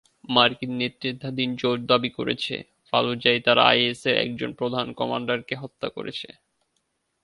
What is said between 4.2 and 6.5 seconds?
একজন প্রধান কমান্ডারকে হত্যা করেছে।